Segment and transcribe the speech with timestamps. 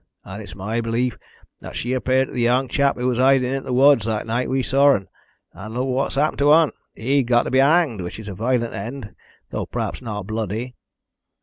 [0.23, 1.15] And it's my belief
[1.59, 4.49] that she appeared to the young chap who was hidin' in th' woods the night
[4.49, 5.07] we saw un.
[5.53, 6.71] And look what's happened to un!
[6.95, 9.13] He's got to be hanged, which is a violent end,
[9.51, 10.73] thow p'r'aps not bloody."